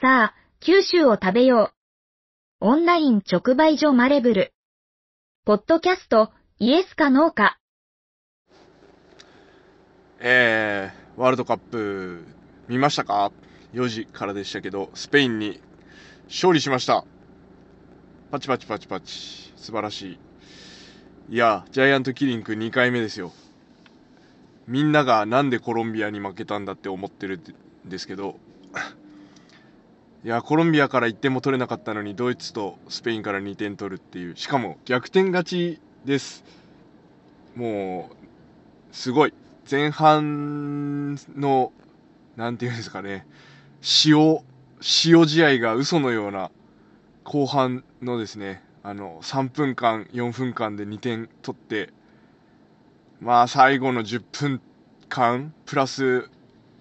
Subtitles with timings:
[0.00, 1.72] さあ、九州を食べよ
[2.60, 2.66] う。
[2.66, 4.52] オンライン直売所マレブル。
[5.44, 7.58] ポッドキャスト、イエスかノーか。
[10.20, 12.24] えー、ワールドカップ
[12.68, 13.32] 見ましたか
[13.72, 15.60] ?4 時からでしたけど、スペインに
[16.28, 17.04] 勝利しました。
[18.30, 19.52] パチパチパチパチ。
[19.56, 20.12] 素晴らし
[21.28, 21.34] い。
[21.34, 23.32] いや、ジャイアントキリング2回目ですよ。
[24.68, 27.40] みんながなんでコロンビアに負けたんだって思ってる
[27.84, 28.38] んですけど、
[30.24, 36.44] いや、コロンビアから1点も取れなかったのに、ドイツとスペインから2点取るっていう、しかも逆転勝ちです。
[37.54, 38.16] もう、
[38.96, 39.34] すごい。
[39.70, 41.72] 前半の、
[42.36, 43.26] なんていうんですかね、
[44.06, 44.40] 塩、
[45.04, 46.50] 塩試合が嘘のような
[47.22, 51.90] 後半のですね、あの、3分間、4分間で2点取って、
[53.20, 54.60] まあ最後の10分
[55.08, 56.28] 間、プラス、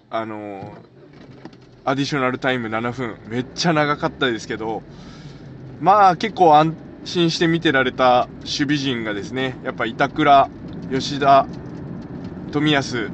[0.10, 0.76] あの、
[1.88, 4.84] アディショナルタイム7分、めっちゃ長かったですけど、
[5.80, 6.76] まあ結構安
[7.06, 10.50] 心して見てられた守備陣がですね、やっぱ板倉、
[10.92, 11.48] 吉田、
[12.52, 13.10] 冨安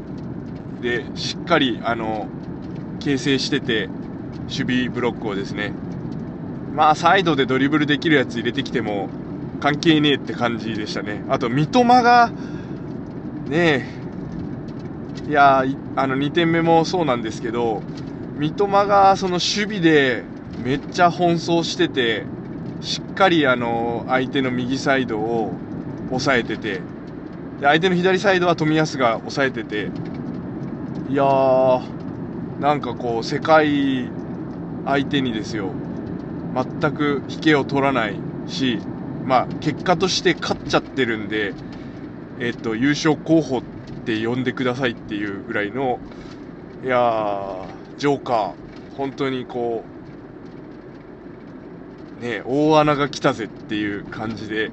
[0.82, 2.26] でしっかりあの
[3.00, 3.90] 形成してて、
[4.46, 5.72] 守備ブロックをですね、
[6.74, 9.08] まあサイドでドリブルできるやつ入れてきても
[9.62, 11.24] 関係ねえって感じでしたね。
[11.30, 12.32] あと三笘が、
[13.50, 13.88] ね
[15.28, 15.64] え、いや
[15.96, 17.84] あの2点目もそうなんですけど、
[18.38, 19.42] 三笘がその守
[19.78, 20.24] 備で
[20.64, 22.26] めっちゃ奔走してて、
[22.82, 25.52] しっかりあの相手の右サイドを
[26.10, 26.82] 抑えてて、で
[27.62, 29.90] 相手の左サイドは冨安が抑えてて、
[31.10, 31.82] いやー、
[32.60, 34.10] なんかこう、世界
[34.86, 35.72] 相手にですよ、
[36.56, 38.16] 全く引けを取らない
[38.48, 38.80] し、
[39.26, 41.54] まあ、結果として勝っちゃってるんで、
[42.40, 43.62] えっと、優勝候補っ
[44.06, 46.00] て呼んでくださいっていうぐらいの、
[46.84, 47.66] いやー、
[47.98, 49.84] ジョーカー、本当にこ
[52.20, 54.72] う、ね、大穴が来たぜっていう感じで、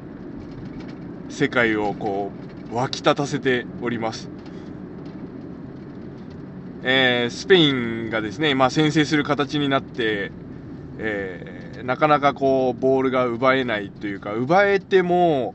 [1.29, 2.31] 世界をこ
[2.71, 4.29] う、沸き立たせております。
[6.83, 10.33] えー、スペインがですね、まあ、先制する形になって、
[10.99, 15.55] えー、なかなかこう、ボールが奪えないというか、奪えても、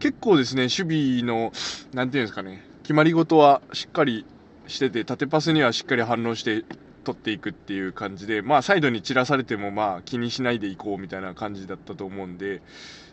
[0.00, 1.52] 結構ですね、守備の、
[1.94, 4.26] なんていうんですかね、決まり事はしっかり
[4.66, 6.64] してて、縦パスにはしっかり反応して
[7.06, 12.62] 取っていくっていう感じで、まあ、サイドに散らされても、まあ、気にしないでいこうみたいな感じだったと思うんで、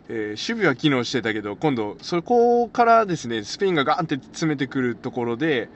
[0.10, 5.70] えー、守備は機能してたけど、今度、そこからですね、スペインがガーンって詰めてくるところで、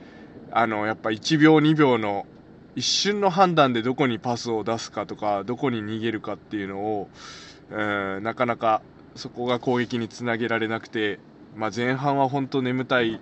[0.50, 2.26] あの、やっぱ1秒、2秒の
[2.74, 7.08] 一瞬の判断でどこにパスを出すかとか、どこに逃げるかっていうのを、
[7.70, 8.82] うん、なかなか
[9.14, 11.20] そこが攻撃につなげられなくて、
[11.56, 13.20] まあ、前半は本当眠たい、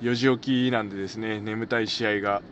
[0.00, 2.42] 4時起きなんでですね、眠たい試合が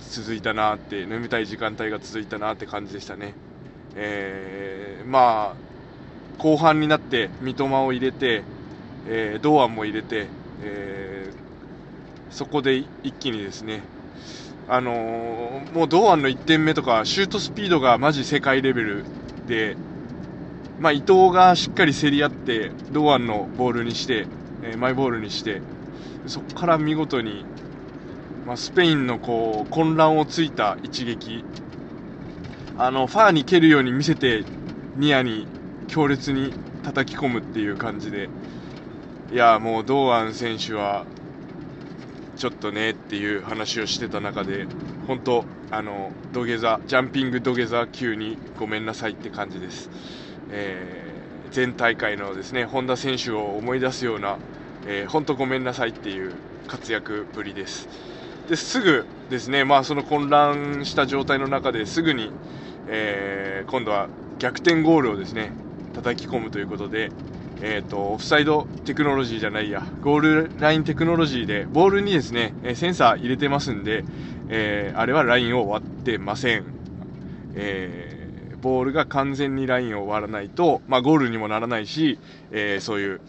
[0.00, 3.34] 続いたなって、眠たい時間帯が続いたなって感じでしたね。
[3.94, 8.42] えー、まあ、後半になって三笘を入れて、
[9.08, 10.26] えー、堂安も入れて、
[10.62, 13.82] えー、そこで一気にですね、
[14.68, 19.04] あのー、もう堂安の1点目とかシュートスピードがマジ世界レベル
[19.46, 19.76] で、
[20.78, 24.26] まあ、伊藤がしっかり競り合って堂安のボールにして、
[24.62, 25.62] えー、マイボールにして
[26.26, 27.44] そこから見事に、
[28.46, 31.44] まあ、スペインのこう混乱をついた一撃
[32.78, 34.44] あのファーに蹴るように見せて
[34.96, 35.46] ニアに
[35.88, 36.52] 強烈に
[36.82, 38.28] 叩き込むっていう感じで、
[39.32, 41.04] いや、もう堂安選手は、
[42.36, 44.66] ちょっとねっていう話をしてた中で、
[45.06, 49.90] 本当、あの、土下座、ジャンピング土下座級にごめんなさいって感じです。
[50.50, 54.36] えー、前大会のですね、本田選手を思い出すような、
[54.86, 56.32] えー、本当ごめんなさいっていう
[56.68, 57.88] 活躍ぶりです。
[58.48, 62.30] ですぐですね、まあ、その混乱した状態の中ですぐに、
[62.88, 64.08] えー、今度は
[64.38, 65.52] 逆転ゴールをですね
[65.94, 67.10] 叩き込むということで、
[67.62, 74.04] えーと、オフサイドテクノロジーじゃないや、ゴールラインテクノロジーで、ボールにですね、センサー入れてますんで、
[74.48, 76.64] えー、あれはラインを割ってません。
[77.54, 82.18] えー、ボールが完全にラインを割らないと、まあ、ゴールにもならないし、
[82.50, 83.20] え、そういう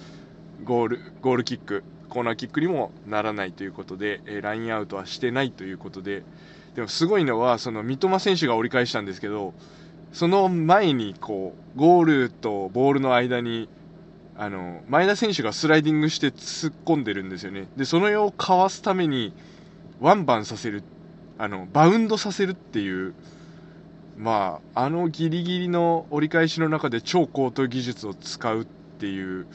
[0.65, 6.23] ゴール、ゴールキック、コーナーキックにもならないということで、えラインアウトはしてないということで、
[6.75, 9.53] でもすごいのは、その三笘選手が折り返したんですけど、
[10.13, 13.69] その前にこうゴールとボールの間に
[14.35, 17.67] あの前田選手がスライディングして突っ込んでるんですよね。
[17.75, 19.33] でその世をかわすために
[19.99, 20.83] ワンバンさせる
[21.37, 23.13] あのバウンドさせるっていう
[24.17, 29.47] まああのギリギリの折り返しの中で超高等技術を使うっていう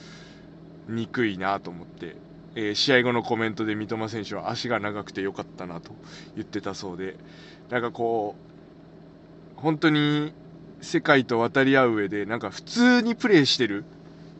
[0.89, 2.17] 憎いなと思って、
[2.55, 5.93] えー、試合後のコメントで三笘選手は足が長くてよかったなと
[6.37, 7.17] 言ってたそうで
[7.71, 8.35] なんかこ
[9.59, 10.33] う本当に
[10.83, 13.85] 世界と渡り合う上で、なんか普通にプレーしてる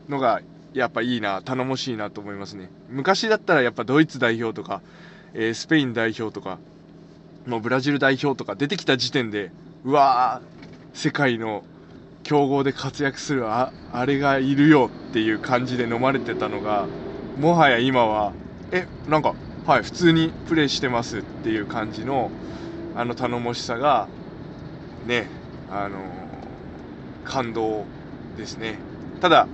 [0.09, 0.41] のが、
[0.73, 2.69] やっぱいいな、頼もしいなと思いますね。
[2.89, 4.81] 昔だったらやっぱドイツ代表とか、
[5.33, 6.59] えー、スペイン代表とか、
[7.47, 9.51] もうブラジル代表とか出てきた時点で、
[9.85, 11.63] うわー、世界の
[12.23, 16.87] 強豪で活躍するああれがいるよっていう感じで飲まれてたのが
[17.37, 18.33] もはや今は
[18.71, 19.35] えなんか
[19.65, 22.31] はい普通にプレーしてますっていう感じの
[22.95, 24.07] あの頼もしさが
[25.05, 25.27] ね
[25.71, 25.97] あの
[27.25, 27.85] 感動
[28.37, 28.77] ですね。
[29.21, 29.47] ただ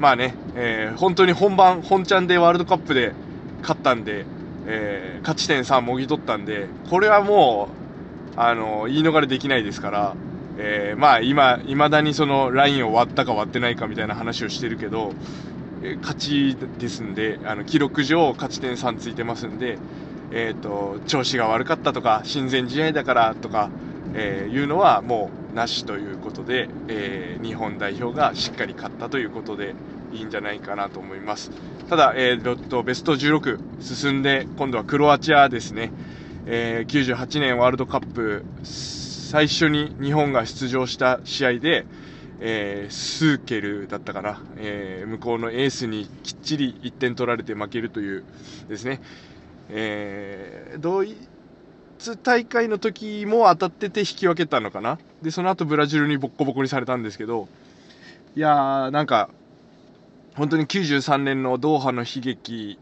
[0.00, 3.12] まあね、えー、本当に本番本ちゃんでワールドカップで
[3.60, 4.24] 勝ったんで、
[4.66, 7.68] えー、勝ち点3もぎ取ったんでこれはも
[8.36, 10.16] うあの言い逃れできないですから
[10.58, 15.12] えー、まあ今、いまだにそのラインを割ったか割ってないかみたいな話をしてるけど、
[16.00, 19.78] 勝ちですんで、あの記録上勝ち点3ついてますんで、
[20.30, 23.68] え、ー、と、調子が悪かったとか、親善試合だからとか、
[24.14, 29.74] えいうのはもうなしということで、え日本代表がしっかり勝ったということで
[30.12, 31.50] いいんじゃないかなと思います。
[31.88, 35.92] ただ、えー、とベスト16進んで、今度はクロアチアですね、
[36.46, 41.86] え98年ワールドカップ最初に日本が出場した試合で、
[42.40, 48.24] えー、スーケルだったかな、えー、向こうのエースにきっちり1点取られて負けるという
[48.68, 49.00] ですね、
[49.68, 51.16] えー、ドイ
[51.98, 54.98] ツ大会の時も当たってて引き分けたのかな。
[55.22, 57.48] でその後ブラジルにボッコボコにされたんですけど。
[58.34, 59.28] いやーなんか
[60.34, 62.78] 本当に93年のドーハの悲劇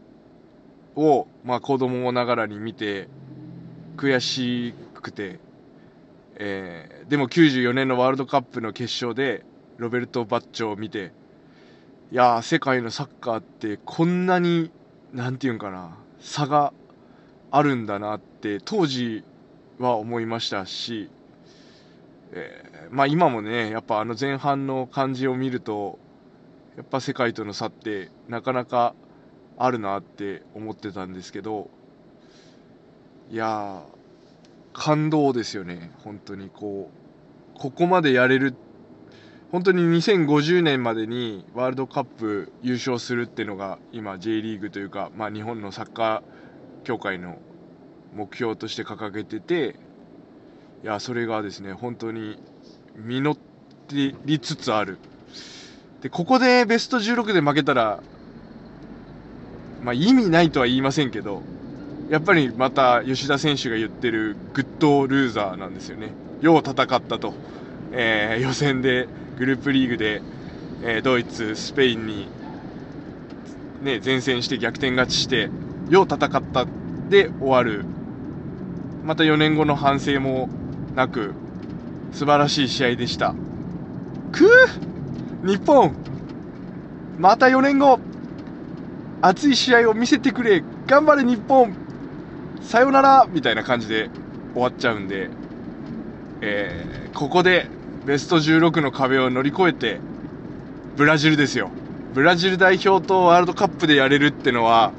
[0.95, 3.09] を、まあ、子供ながらに見て
[3.97, 5.39] 悔しくて。
[6.43, 9.45] えー、でも94年のワールドカップの決勝で
[9.77, 11.11] ロベルト・バッチョを見て
[12.11, 14.71] いやー世界のサッカーってこんなに
[15.13, 16.73] 何て言うんかな差が
[17.51, 19.23] あるんだなって当時
[19.77, 21.11] は思いましたし、
[22.31, 25.99] えー、まあ今もねやっぱあの前半の感じを見ると
[26.75, 28.95] やっぱ世界との差ってなかなか
[29.59, 31.69] あるなって思ってたんですけど
[33.29, 34.00] いやー
[34.73, 36.89] 感動ですよね、本当にこ
[37.55, 38.55] う、ここまでやれる、
[39.51, 47.37] 本当に2050年までにワールドカップ優勝するっていうのが、今、J リーグというか、まあ、日本のサッカー協会の
[48.15, 49.75] 目標として掲げてて、
[50.83, 52.37] いや、それがですね、本当に
[52.95, 53.37] 実
[54.25, 54.97] りつつある。
[56.01, 58.01] で、ここでベスト16で負けたら、
[59.83, 61.43] まあ、意味ないとは言いませんけど、
[62.11, 66.09] やっぱりまた吉田選手が言ってるグッドルーザーなんですよね。
[66.41, 67.33] よう戦ったと。
[67.93, 70.21] えー、予選でグループリーグで、
[70.83, 72.27] えー、ドイツ、スペインに、
[73.81, 75.49] ね、前線して逆転勝ちして、
[75.89, 76.65] よう戦った
[77.09, 77.85] で終わる。
[79.05, 80.49] また4年後の反省も
[80.95, 81.33] なく、
[82.11, 83.33] 素晴らしい試合でした。
[84.33, 85.95] くぅ日本
[87.19, 88.01] また4年後
[89.21, 91.80] 熱い試合を見せてくれ頑張れ日本
[92.61, 94.09] さよならみたいな感じで
[94.53, 95.29] 終わっちゃうんで、
[96.41, 97.67] えー、ここで
[98.05, 99.99] ベスト16の壁を乗り越えて、
[100.95, 101.69] ブラジルですよ。
[102.13, 104.91] ブラジル代表とワールドカップでやれるってのは、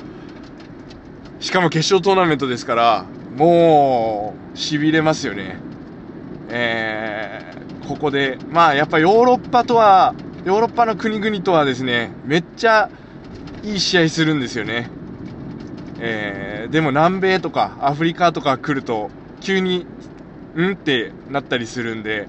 [1.41, 3.07] しかも決勝トーナメントですから、
[3.37, 5.57] もう、痺れますよね。
[6.49, 12.89] えー、ここで、まあやっぱヨーロッパとは、ヨーロッパの国々とはですね、めっちゃ
[13.65, 14.89] いい試合するんですよね。
[16.05, 19.09] えー、でも南米とかアフリカとか来ると
[19.41, 19.87] 急に
[20.57, 22.27] うんってなったりするんで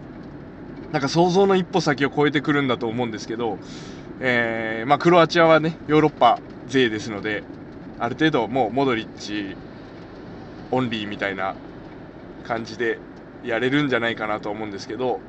[0.92, 3.58] なんか想像の一歩先を超えてくるんだと思うんですけど、
[4.20, 7.44] えー、まあ、クロアチアはねヨーロッパ勢ですので
[7.98, 9.58] ある程度もうモドリッチ
[10.70, 11.56] オンリーみたいな
[12.44, 13.00] 感じで
[13.44, 15.20] やれるんじゃないかなと思うんですけど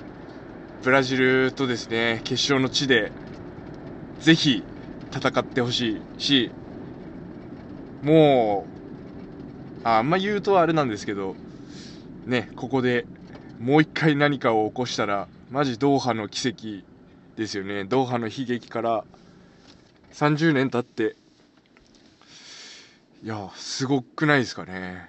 [0.82, 3.10] ブラジルとですね決勝の地で
[4.20, 4.62] ぜひ
[5.12, 6.50] 戦ってほしいし
[8.04, 8.66] も
[9.82, 11.34] う、あんま言うとあれなんですけど、
[12.26, 13.06] ね、ここで
[13.58, 16.86] もう一回何かを起こしたら、マジドーハの奇跡
[17.36, 17.84] ですよね。
[17.84, 19.04] ドーハの悲劇から
[20.12, 21.16] 30年経って、
[23.22, 25.08] いや、すごくないですかね。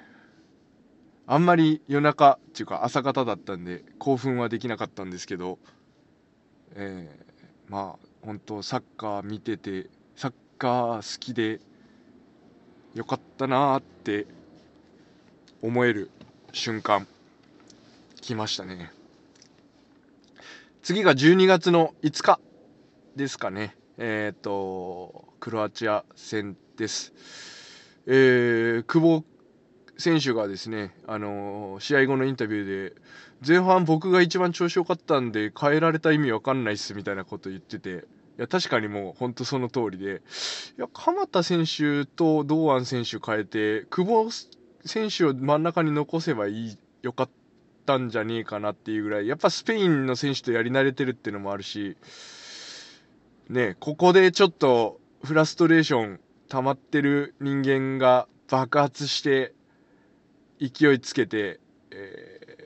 [1.28, 5.58] あんまり夜中っていうか朝方だったんで興奮はできなかったんですけど、
[6.76, 11.60] えー、まあ本当サッカー見ててサッカー好きで
[12.96, 14.26] よかったなーって
[15.62, 16.10] 思える
[16.54, 17.06] 瞬間
[18.22, 18.90] 来ましたね。
[20.82, 22.40] 次が12月の5日
[23.18, 23.76] ですかね。
[23.98, 27.14] えっ、ー、とクロアチア戦です。
[28.08, 29.24] えー、久保
[29.98, 32.96] 選手がですね、あのー、試合後のインタビューで、
[33.46, 38.06] 前半僕が一番調子良かったんで変えられた意味わかんないっすみたいなこと言ってて
[38.38, 40.22] いや確かにもう本当その通りで。
[40.78, 44.30] いや鎌田選手と堂安選手変えて久保
[44.86, 47.30] 選手を真ん中に残せばいいよかっ
[47.86, 51.98] たんじゃねえかなっていうぐらいやっぱスペインの選手とやり慣れてるっていうのもあるし。
[53.50, 59.54] ねここでちょっとフラストレーション溜まってる人間が爆発して
[60.60, 61.60] 勢いつけて、
[61.92, 62.65] えー、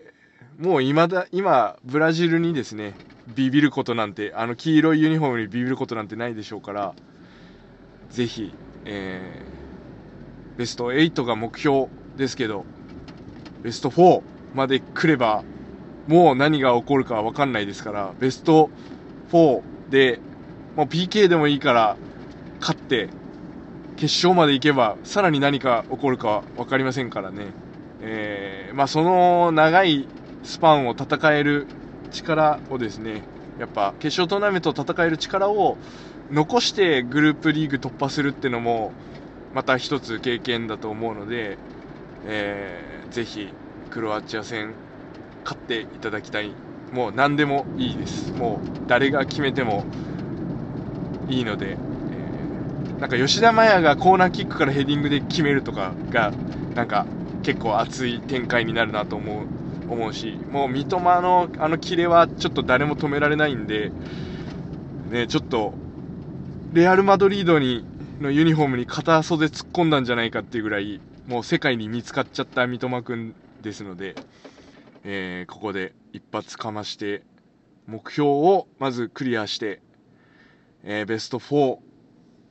[0.60, 2.94] もう今だ今ブラジルにですね
[3.34, 6.94] ビビることなんてあの黄色いユニフォームにビビることなんてないでしょうから
[8.10, 11.88] ぜひ、えー、ベスト8が目標
[12.18, 12.66] ですけど
[13.64, 14.22] ベスト4
[14.54, 15.46] まで来れば
[16.08, 18.70] もう何が起こるか分かんないですからベスト
[19.32, 20.20] 4で
[20.76, 21.96] もう PK でもいいから
[22.60, 23.08] 勝って
[23.96, 27.48] 決勝まで行けばさらに何か起こるか分かりませんからね、
[28.02, 30.08] えー、まあ、その長い
[30.44, 31.68] スパンを戦える
[32.12, 33.22] 力をですね
[33.60, 35.78] やっぱ決勝トーナメントを戦える力を
[36.32, 38.92] 残してグループリーグ突破するっていうのも
[39.54, 41.58] また一つ経験だと思うので、
[42.26, 43.50] えー、ぜひ
[43.90, 44.74] クロアチア戦
[45.44, 46.52] 勝っていただきたい。
[46.92, 48.32] もう何でもいいです。
[48.32, 49.86] もう誰が決めても
[51.28, 56.32] いいので、えー、なんか吉田麻也がコーナーキックからヘディングで決めるとかが
[56.76, 57.06] なんか
[57.42, 59.59] 結構熱い展開になるなと思う
[59.90, 63.92] 思うしもう三笘のあのキレはちょっと誰も止められないんで、
[65.10, 65.74] ね、ちょっと
[66.74, 67.86] レアル・マドリードに
[68.22, 74.16] のユニフォームに片袖突っ込んだんじゃないかっていうぐらいもう世界に見つかっちゃった三笘君ですので、
[75.04, 77.24] えー、ここで一発かまして
[77.88, 79.82] 目標をまずクリアして、
[80.84, 81.80] えー、ベスト4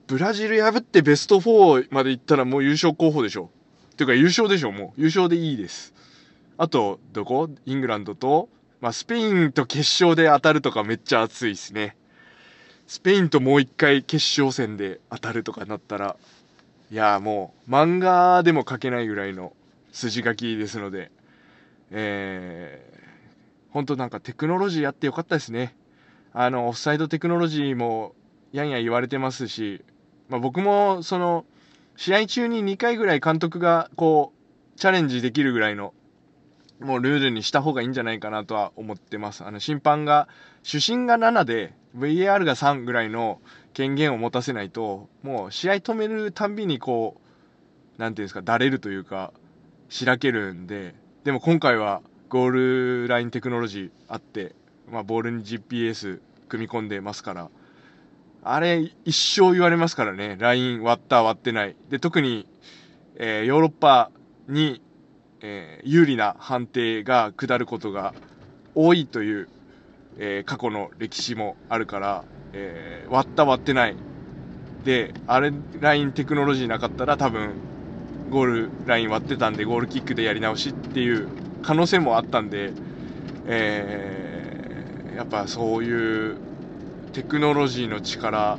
[0.08, 3.50] ブラジル破ってベスト4まで行ったらもう優勝候補でしょ。
[3.96, 5.00] ていうか優勝でしょもう。
[5.00, 5.92] 優勝でいいです。
[6.58, 7.48] あと、どこ？
[7.66, 8.48] イングランドと、
[8.80, 11.96] まあ、スペインと決勝で当たるとかめっちゃ熱いですね。
[12.88, 16.16] スペインともう一回決勝戦で当たるとかなったら、
[16.90, 19.52] いやもう漫画でも書けないぐらいの
[19.92, 21.10] 筋書きですので、
[21.90, 25.76] えー、本当なんかテクノロジーやってよかったですね。
[26.32, 28.14] あの、オフサイドテクノロジーも
[28.52, 29.84] やんや言われてますし、
[30.28, 31.44] まあ、僕もその、
[31.96, 35.92] 試合中に2回ぐらい監督がこう、チャレンジできるぐらいの
[36.80, 39.44] もうルールにした方がいいんじゃないかなとは思ってます。
[39.44, 40.28] あの、審判が、
[40.62, 43.40] 主審が7で、VAR が3ぐらいの
[43.72, 47.20] 権限を持たせないと、もう試合止めるたんびにこ
[47.96, 49.32] う、なんていうんですか、だれるというか、
[49.88, 50.94] しらけるんで、
[51.24, 54.54] でも今回はゴールラインテクノロジーあって、
[54.90, 57.50] まあ、ボールに GPS 組み込んでますから、
[58.42, 61.76] あれ、一生言われますからね、ライン割った割ってない。
[61.90, 62.46] で、特に、
[63.16, 64.10] えー、ヨーロッパ
[64.46, 64.80] に
[65.40, 68.14] えー、有利な判定が下ることが
[68.74, 69.48] 多いという、
[70.18, 73.96] えー、過去の歴史もあるから、えー、割った割ってない。
[74.84, 77.52] で、あれ、ラインテクノロジーなかったら多分、
[78.30, 81.28] ゴールライン割ってたんで、ゴールキックでやり直しっていう
[81.62, 82.72] 可能性もあったんで、
[83.46, 86.36] えー、やっぱそういう
[87.12, 88.58] テクノロジーの力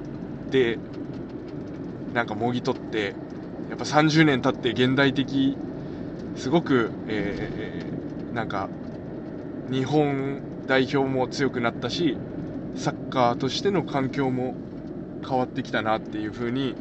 [0.50, 0.77] で、
[2.13, 3.15] なんかもぎ取って、
[3.69, 5.57] やっぱ30年経って現代的
[6.36, 8.69] すごく、えー、なんか
[9.69, 12.17] 日本代表も強くなったし
[12.75, 14.55] サッカーとしての環境も
[15.27, 16.75] 変わってきたなっていうふうに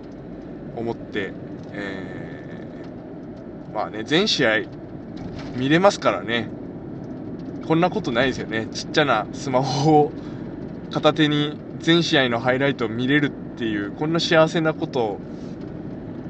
[0.76, 1.32] 思って、
[1.72, 4.60] えー、まあね全試合
[5.56, 6.48] 見れますからね。
[7.66, 8.66] こんなことないですよね。
[8.72, 10.12] ちっちゃなスマホを
[10.90, 15.18] 片手に全試合のハイライトを見れるっていうこんな幸せなこと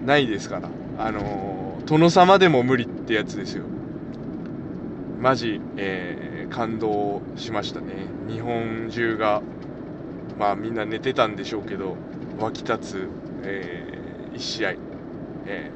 [0.05, 0.69] ないですから。
[0.99, 1.59] あのー
[1.89, 3.65] 殿様でも無理ってってやつですよ。
[5.19, 7.95] マジ、えー、感動しましたね。
[8.29, 9.41] 日本中が
[10.39, 11.97] まあみんな寝てたんでしょうけど
[12.39, 13.09] 湧き立つ、
[13.45, 14.75] えー、1試合、
[15.47, 15.71] え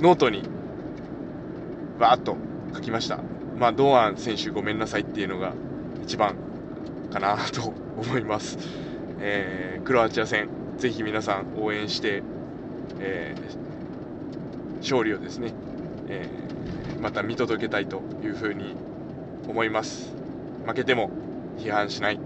[0.00, 0.42] ー、ノートに
[2.00, 2.36] バーッと
[2.74, 3.20] 書きました。
[3.56, 5.52] まあ堂安選手ごめんなさいっていうのが
[6.02, 6.34] 一番
[7.12, 8.58] かなと 思います、
[9.20, 12.22] えー、クロアチア戦ぜひ皆さん応援して、
[12.98, 15.52] えー、勝利をですね、
[16.08, 16.39] えー、
[17.00, 18.74] また見届けたいというふうに
[19.48, 20.12] 思います。
[20.66, 21.10] 負けても
[21.58, 22.20] 批判しない。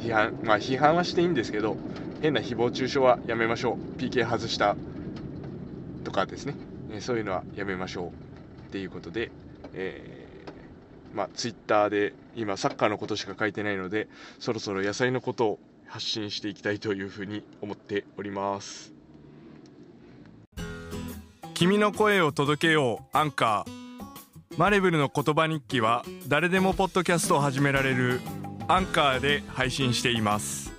[0.00, 1.76] 批判まあ批判はしていいんですけど
[2.22, 4.00] 変な誹謗中傷はやめましょう。
[4.00, 4.76] PK 外した
[6.04, 6.54] とかですね、
[7.00, 9.30] そういうのはやめましょうっていうことで、
[9.74, 18.97] えー、まあ、ツイッターで今サッカーのことしか書いてないのでそろそろ野菜のことを発信していきたいというふうに思っております。
[21.58, 24.56] 君の声を届けようアンカー。
[24.56, 28.20] マレブルの言葉日記は誰でもポッドキャストを始められる
[28.68, 30.72] アンカーで配信しています。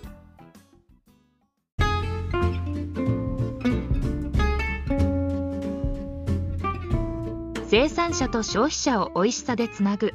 [7.68, 10.14] 生産者と消費者を美味しさでつなぐ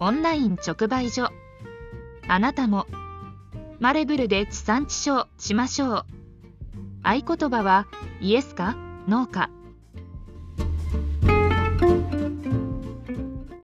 [0.00, 1.30] オンライン直売所。
[2.26, 2.88] あなたも
[3.78, 6.04] マレブルで地産地消しましょう。
[7.04, 7.86] 合言葉は
[8.20, 9.48] イエスかノーか。